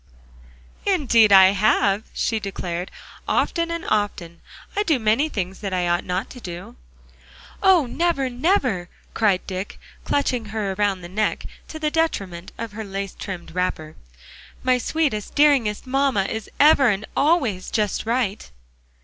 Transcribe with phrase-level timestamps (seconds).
[0.87, 2.89] "Indeed I have," she declared;
[3.27, 4.41] "often and often,
[4.75, 6.75] I do many things that I ought not to do"
[7.61, 7.85] "Oh!
[7.85, 13.13] never, never," cried Dick, clutching her around the neck, to the detriment of her lace
[13.13, 13.95] trimmed wrapper.
[14.63, 18.49] "My sweetest, dearingest mamma is ever and always just right."